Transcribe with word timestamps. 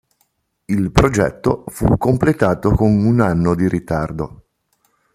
Il 0.65 0.91
progetto 0.91 1.63
fu 1.67 1.95
completato 1.95 2.71
con 2.71 2.89
un 3.05 3.19
anno 3.19 3.53
di 3.53 3.67
ritardo. 3.69 4.45